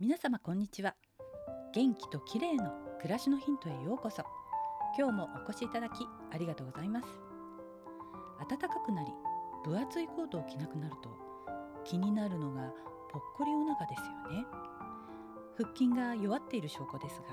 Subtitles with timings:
[0.00, 0.94] 皆様こんにちは。
[1.74, 2.72] 元気と綺麗の
[3.02, 4.24] 暮らしのヒントへようこそ。
[4.96, 7.06] 今日もお越しいただきありがとうございます。
[8.48, 9.12] 暖かくなり
[9.62, 11.10] 分厚いコートを着なくなると
[11.84, 12.72] 気になるのが
[13.12, 14.46] ぽっこりお腹ですよね。
[15.58, 17.26] 腹筋が弱っている証拠ですが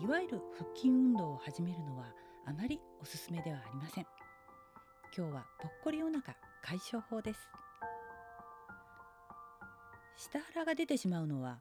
[0.00, 2.04] いわゆる腹筋運動を始めるのは
[2.46, 4.06] あまりおすすめではありません。
[5.18, 7.40] 今日はぽっこりお腹解消法です。
[10.16, 11.58] 下腹が出てしまうのは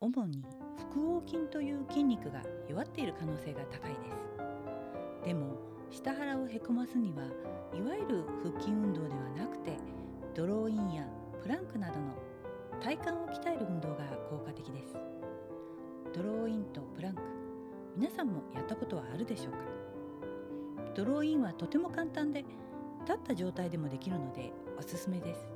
[0.00, 0.44] 主に
[0.92, 4.16] 腹横筋という筋肉が弱っている可能性が高いです。
[5.24, 5.56] でも
[5.90, 7.24] 下腹をへこますには
[7.74, 9.78] いわゆる腹筋運動ではなくて
[10.34, 11.06] ドローインや
[11.42, 12.14] プランクなどの
[12.80, 14.94] 体幹を鍛える運動が効果的です。
[16.12, 17.22] ドローインとプランク
[17.96, 19.58] 皆さんもやったことはあるでしょうか？
[20.94, 22.44] ドローインはとても簡単で
[23.06, 25.48] 立った状態でもできるのでおすすめです。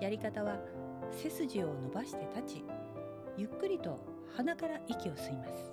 [0.00, 0.58] やり方は
[1.10, 2.64] 背筋を伸ばして立ち
[3.36, 3.98] ゆっくりと
[4.36, 5.72] 鼻から息を吸います。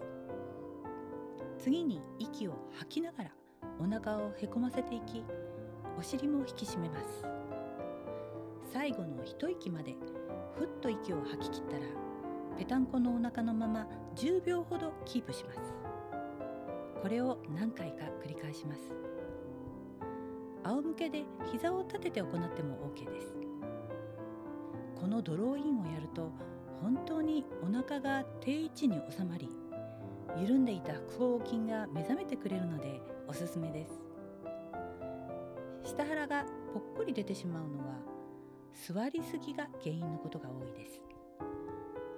[1.58, 3.32] 次に息を吐きながら
[3.80, 5.24] お腹をへこませていき
[5.98, 7.26] お尻も引き締めます。
[8.72, 9.96] 最後の一息まで
[10.58, 11.84] ふっと息を吐き切ったら
[12.58, 15.60] ぺたんこのお腹のまま10秒ほどキープします。
[17.02, 18.82] これを何回か繰り返します。
[20.64, 23.43] 仰向けで膝を立てて行っても OK です。
[25.04, 26.32] このドローインをやると
[26.82, 29.50] 本当にお腹が定位置に収まり
[30.40, 33.92] 緩んでいた腹横筋が目覚めてくれるのでおすすめです。
[35.84, 37.96] 下腹がぽっこり出てしまうのは
[38.88, 41.02] 座りすぎが原因のことが多いです。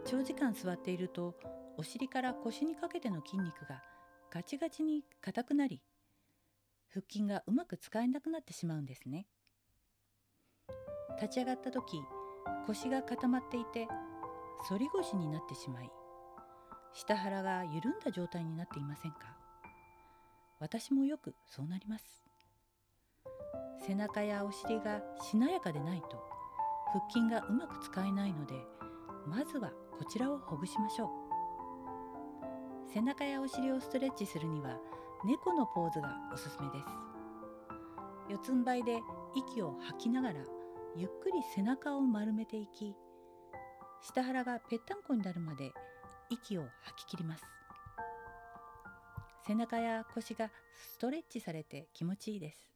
[0.05, 1.33] 長時間座っていると
[1.77, 3.81] お尻から腰にかけての筋肉が
[4.29, 5.81] ガチガチに硬くなり
[6.93, 9.25] 腹筋がうまく使えなくなってしまうんですね。
[11.19, 11.99] 立ち上がった時
[12.67, 13.87] 腰が固まっていて
[14.67, 15.91] 反り腰になってしまい
[16.93, 19.17] 下腹が緩んだ状態になっていませんか？
[20.59, 22.23] 私もよくそうなります。
[23.85, 26.23] 背中やお尻がしなやかでないと
[26.93, 28.55] 腹筋がうまく使えないので
[29.27, 31.09] まずはこちらをほぐしましょう。
[32.93, 34.79] 背中やお尻をストレッチするには
[35.25, 36.87] 猫のポーズがおすすめです。
[38.29, 39.01] 四つん這いで
[39.35, 40.35] 息を吐きながら
[40.97, 42.95] ゆっくり背中を丸めていき
[44.01, 45.73] 下腹がぺったんこになるまで
[46.29, 47.43] 息を吐き切ります。
[49.45, 52.71] 背中や腰がストレッチされて気持ちいいです。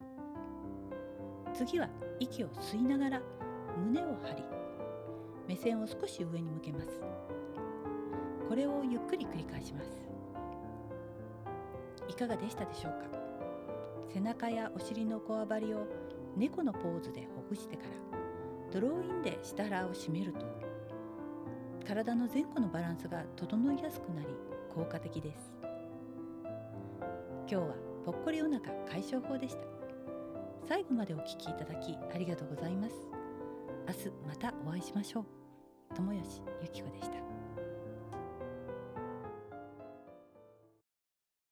[1.54, 1.88] 次は
[2.18, 3.22] 息を吸いながら
[3.78, 4.44] 胸を張り
[5.48, 7.00] 目線を少し上に向けます。
[8.48, 9.88] これをゆっくり繰り返します。
[12.06, 12.98] いかがでしたでしょうか？
[14.12, 15.86] 背中やお尻のこわばりを
[16.36, 18.09] 猫のポーズでほぐしてから
[18.72, 20.46] ドローインで下腹を締めると
[21.86, 24.28] 体の前後のバランスが整いやすくなり
[24.72, 25.52] 効果的です。
[27.48, 29.62] 今日はぽっこりお腹解消法でした。
[30.68, 32.94] 最後までお聞きいただきありがとうございます。
[33.88, 35.24] 明日またお会いしましょう。
[35.96, 37.16] 友吉ゆき子でした。